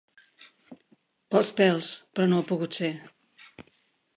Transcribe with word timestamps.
Pel 1.35 1.45
pèls, 1.59 1.91
però 2.15 2.27
no 2.31 2.41
ha 2.41 2.47
pogut 2.53 2.79
ser. 2.81 2.91